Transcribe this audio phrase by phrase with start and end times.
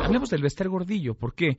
[0.00, 1.58] Hablemos del Bester Gordillo, ¿por qué?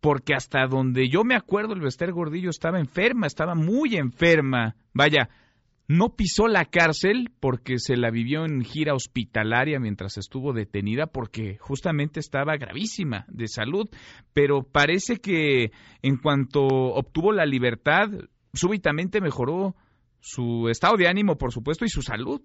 [0.00, 4.76] Porque hasta donde yo me acuerdo, el Bester Gordillo estaba enferma, estaba muy enferma.
[4.92, 5.28] Vaya,
[5.88, 11.58] no pisó la cárcel porque se la vivió en gira hospitalaria mientras estuvo detenida porque
[11.58, 13.88] justamente estaba gravísima de salud,
[14.32, 15.70] pero parece que
[16.02, 18.08] en cuanto obtuvo la libertad,
[18.52, 19.76] súbitamente mejoró
[20.20, 22.42] su estado de ánimo, por supuesto, y su salud.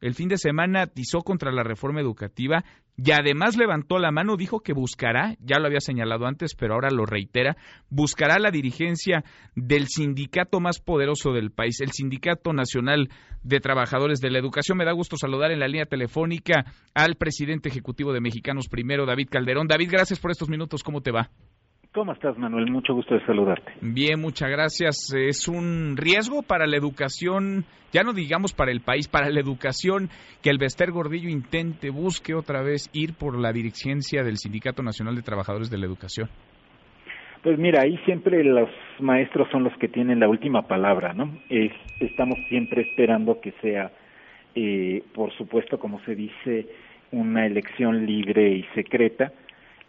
[0.00, 2.64] El fin de semana atizó contra la reforma educativa
[2.96, 6.90] y además levantó la mano, dijo que buscará, ya lo había señalado antes, pero ahora
[6.90, 7.56] lo reitera,
[7.90, 9.22] buscará la dirigencia
[9.54, 13.10] del sindicato más poderoso del país, el Sindicato Nacional
[13.42, 14.78] de Trabajadores de la Educación.
[14.78, 19.28] Me da gusto saludar en la línea telefónica al presidente ejecutivo de Mexicanos Primero, David
[19.30, 19.66] Calderón.
[19.66, 20.82] David, gracias por estos minutos.
[20.82, 21.30] ¿Cómo te va?
[21.96, 22.70] ¿Cómo estás, Manuel?
[22.70, 23.72] Mucho gusto de saludarte.
[23.80, 25.14] Bien, muchas gracias.
[25.16, 30.10] Es un riesgo para la educación, ya no digamos para el país, para la educación,
[30.42, 35.16] que el Bester Gordillo intente, busque otra vez ir por la dirigencia del Sindicato Nacional
[35.16, 36.28] de Trabajadores de la Educación.
[37.42, 38.68] Pues mira, ahí siempre los
[39.00, 41.38] maestros son los que tienen la última palabra, ¿no?
[41.48, 43.90] estamos siempre esperando que sea,
[44.54, 46.66] eh, por supuesto, como se dice,
[47.10, 49.32] una elección libre y secreta.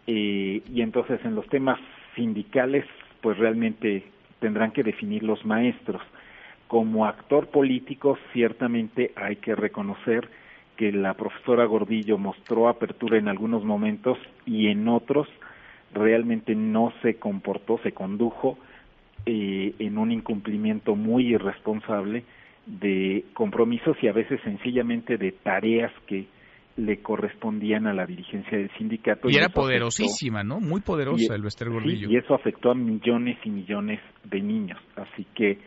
[0.06, 1.78] Eh, y entonces en los temas
[2.18, 2.84] sindicales
[3.22, 4.02] pues realmente
[4.40, 6.02] tendrán que definir los maestros.
[6.66, 10.28] Como actor político ciertamente hay que reconocer
[10.76, 15.26] que la profesora Gordillo mostró apertura en algunos momentos y en otros
[15.94, 18.58] realmente no se comportó, se condujo
[19.26, 22.24] eh, en un incumplimiento muy irresponsable
[22.66, 26.26] de compromisos y a veces sencillamente de tareas que
[26.78, 29.28] le correspondían a la dirigencia del sindicato.
[29.28, 30.60] Y, era poderosísima, ¿no?
[30.60, 32.08] Muy poderosa el Bester Gordillo.
[32.08, 34.78] y eso afectó a millones y millones de niños.
[34.94, 35.58] Así que,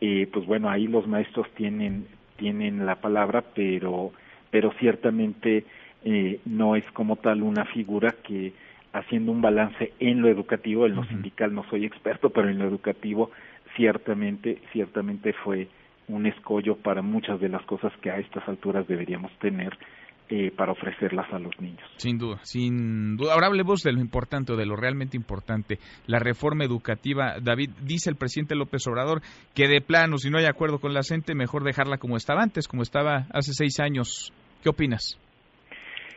[0.00, 4.12] eh, pues bueno, ahí los maestros tienen, tienen la palabra, pero,
[4.50, 5.66] pero ciertamente
[6.02, 8.54] eh, no es como tal una figura que
[8.94, 12.64] haciendo un balance en lo educativo, en lo sindical no soy experto, pero en lo
[12.64, 13.30] educativo
[13.76, 15.68] ciertamente, ciertamente fue
[16.08, 19.76] un escollo para muchas de las cosas que a estas alturas deberíamos tener
[20.30, 21.82] eh, para ofrecerlas a los niños.
[21.96, 23.34] Sin duda, sin duda.
[23.34, 27.34] Ahora hablemos de lo importante o de lo realmente importante, la reforma educativa.
[27.42, 29.20] David, dice el presidente López Obrador
[29.54, 32.68] que de plano, si no hay acuerdo con la gente, mejor dejarla como estaba antes,
[32.68, 34.32] como estaba hace seis años.
[34.62, 35.20] ¿Qué opinas?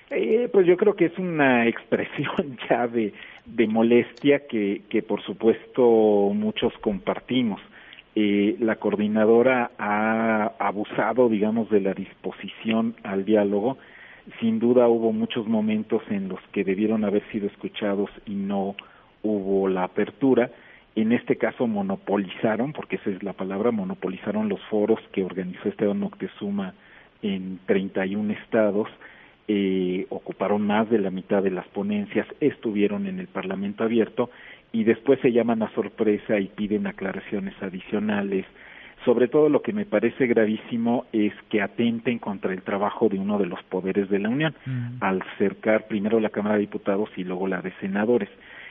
[0.09, 3.13] Eh, pues yo creo que es una expresión ya de,
[3.45, 5.81] de molestia que, que por supuesto
[6.33, 7.59] muchos compartimos.
[8.15, 13.77] Eh, la coordinadora ha abusado, digamos, de la disposición al diálogo
[14.39, 18.75] sin duda hubo muchos momentos en los que debieron haber sido escuchados y no
[19.23, 20.51] hubo la apertura.
[20.95, 25.99] En este caso monopolizaron, porque esa es la palabra, monopolizaron los foros que organizó Esteban
[25.99, 26.73] Moctezuma
[27.21, 28.87] en 31 estados,
[29.47, 34.29] eh, ocuparon más de la mitad de las ponencias, estuvieron en el Parlamento abierto
[34.71, 38.45] y después se llaman a sorpresa y piden aclaraciones adicionales,
[39.07, 43.39] sobre todo lo que me parece gravísimo es que atenten contra el trabajo de uno
[43.39, 44.97] de los poderes de la Unión, mm.
[44.99, 48.27] al cercar primero la Cámara de Diputados y luego la de Senadores.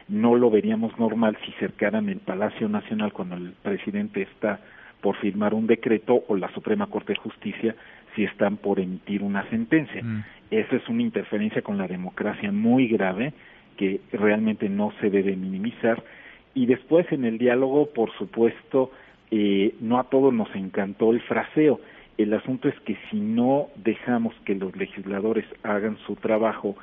[0.08, 4.60] No lo veríamos normal si cercaran el Palacio Nacional cuando el presidente está
[5.00, 7.74] por firmar un decreto o la Suprema Corte de Justicia
[8.14, 10.02] si están por emitir una sentencia.
[10.02, 10.22] Mm.
[10.50, 13.32] Esa es una interferencia con la democracia muy grave
[13.78, 16.04] que realmente no se debe minimizar.
[16.52, 18.90] Y después en el diálogo, por supuesto,
[19.30, 21.80] eh, no a todos nos encantó el fraseo.
[22.18, 26.76] El asunto es que si no dejamos que los legisladores hagan su trabajo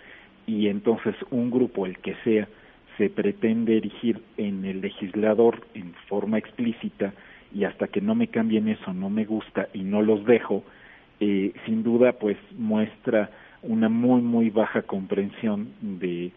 [0.45, 2.47] y entonces un grupo, el que sea,
[2.97, 7.13] se pretende erigir en el legislador en forma explícita
[7.53, 10.63] y hasta que no me cambien eso no me gusta y no los dejo,
[11.19, 13.31] eh, sin duda pues muestra
[13.61, 16.31] una muy muy baja comprensión de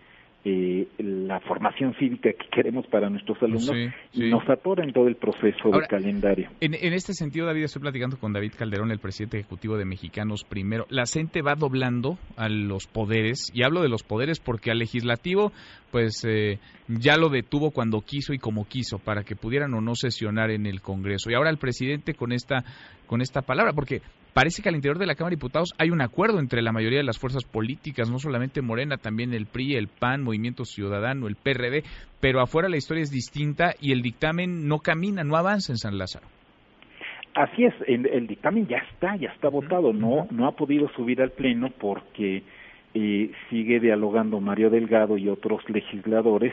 [0.48, 3.72] eh, la formación cívica que queremos para nuestros alumnos
[4.14, 6.50] nos atora en todo el proceso de calendario.
[6.60, 10.44] En, en, este sentido, David, estoy platicando con David Calderón, el presidente ejecutivo de Mexicanos
[10.44, 10.86] Primero.
[10.88, 15.50] La gente va doblando a los poderes, y hablo de los poderes porque al legislativo,
[15.90, 19.96] pues eh, ya lo detuvo cuando quiso y como quiso, para que pudieran o no
[19.96, 21.28] sesionar en el Congreso.
[21.28, 22.62] Y ahora el presidente con esta,
[23.08, 24.00] con esta palabra, porque
[24.36, 26.98] parece que al interior de la Cámara de Diputados hay un acuerdo entre la mayoría
[26.98, 31.36] de las fuerzas políticas, no solamente Morena, también el PRI, el PAN, Movimiento Ciudadano, el
[31.36, 31.84] PRD,
[32.20, 35.96] pero afuera la historia es distinta y el dictamen no camina, no avanza en San
[35.96, 36.26] Lázaro.
[37.32, 41.30] Así es, el, dictamen ya está, ya está votado, no, no ha podido subir al
[41.30, 42.42] Pleno porque
[42.92, 46.52] eh, sigue dialogando Mario Delgado y otros legisladores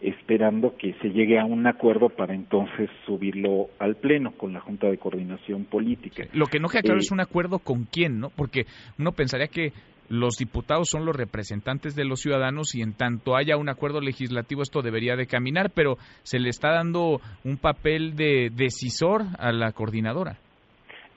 [0.00, 4.88] esperando que se llegue a un acuerdo para entonces subirlo al Pleno con la Junta
[4.88, 6.24] de Coordinación Política.
[6.32, 8.30] Lo que no queda claro eh, es un acuerdo con quién, ¿no?
[8.30, 8.66] Porque
[8.98, 9.72] uno pensaría que
[10.08, 14.62] los diputados son los representantes de los ciudadanos y en tanto haya un acuerdo legislativo
[14.62, 19.72] esto debería de caminar, pero se le está dando un papel de decisor a la
[19.72, 20.38] coordinadora.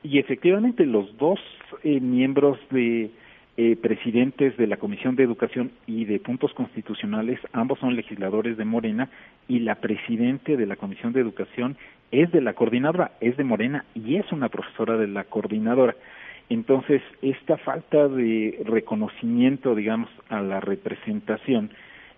[0.04, 1.40] Y efectivamente los dos
[1.84, 3.12] eh, miembros de
[3.58, 8.66] eh, presidentes de la Comisión de Educación y de Puntos Constitucionales, ambos son legisladores de
[8.66, 9.10] Morena,
[9.48, 11.78] y la presidente de la Comisión de Educación
[12.12, 15.96] es de la coordinadora, es de Morena y es una profesora de la coordinadora.
[16.50, 21.72] Entonces, esta falta de reconocimiento, digamos, a la representación,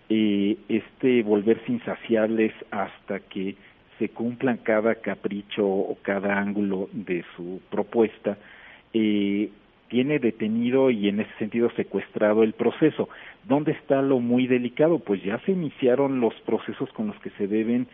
[0.08, 3.54] eh, este volverse insaciables hasta que
[3.98, 8.36] se cumplan cada capricho o cada ángulo de su propuesta,
[8.92, 9.50] eh,
[9.94, 13.08] tiene detenido y en ese sentido secuestrado el proceso.
[13.44, 14.98] ¿Dónde está lo muy delicado?
[14.98, 17.86] Pues ya se iniciaron los procesos con los que se deben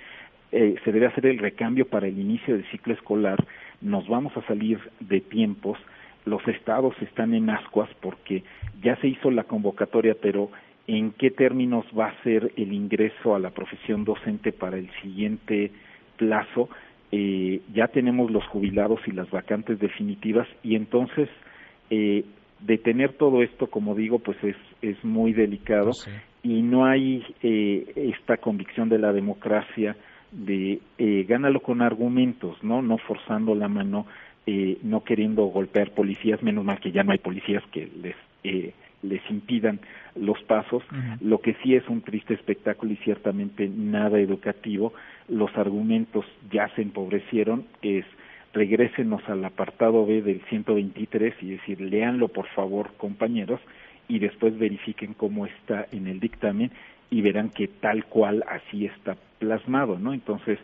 [0.50, 3.36] eh, se debe hacer el recambio para el inicio del ciclo escolar.
[3.82, 5.78] Nos vamos a salir de tiempos.
[6.24, 8.44] Los estados están en ascuas porque
[8.82, 10.50] ya se hizo la convocatoria, pero
[10.86, 15.70] en qué términos va a ser el ingreso a la profesión docente para el siguiente
[16.16, 16.70] plazo.
[17.12, 21.28] Eh, ya tenemos los jubilados y las vacantes definitivas y entonces
[21.90, 22.24] eh,
[22.60, 25.90] detener todo esto, como digo, pues es, es muy delicado
[26.42, 29.96] y no hay eh, esta convicción de la democracia
[30.32, 34.06] de eh, gánalo con argumentos, no, no forzando la mano,
[34.46, 38.72] eh, no queriendo golpear policías, menos mal que ya no hay policías que les eh,
[39.02, 39.80] les impidan
[40.14, 40.82] los pasos.
[41.22, 44.92] Lo que sí es un triste espectáculo y ciertamente nada educativo.
[45.28, 47.64] Los argumentos ya se empobrecieron.
[47.80, 48.04] Es
[48.52, 53.60] regrésenos al apartado B del 123 y decir, léanlo por favor, compañeros,
[54.08, 56.70] y después verifiquen cómo está en el dictamen
[57.10, 60.12] y verán que tal cual así está plasmado, ¿no?
[60.12, 60.58] Entonces,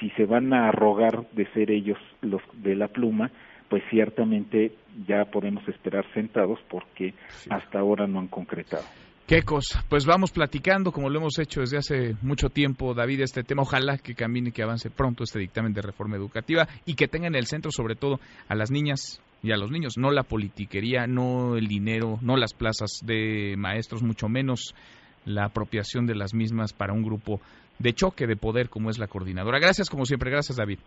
[0.00, 3.30] si se van a arrogar de ser ellos los de la pluma,
[3.68, 4.72] pues ciertamente
[5.06, 7.14] ya podemos esperar sentados porque
[7.50, 8.84] hasta ahora no han concretado.
[9.26, 9.84] Qué cosa.
[9.88, 13.62] Pues vamos platicando, como lo hemos hecho desde hace mucho tiempo, David, este tema.
[13.62, 17.34] Ojalá que camine, que avance pronto este dictamen de reforma educativa y que tenga en
[17.34, 19.98] el centro, sobre todo, a las niñas y a los niños.
[19.98, 24.76] No la politiquería, no el dinero, no las plazas de maestros, mucho menos
[25.24, 27.40] la apropiación de las mismas para un grupo
[27.80, 29.58] de choque de poder como es la coordinadora.
[29.58, 30.30] Gracias, como siempre.
[30.30, 30.78] Gracias, David.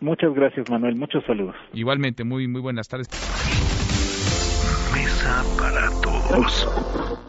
[0.00, 0.94] Muchas gracias, Manuel.
[0.94, 1.56] Muchos saludos.
[1.72, 3.08] Igualmente, muy, muy buenas tardes.
[4.94, 7.27] Mesa para todos.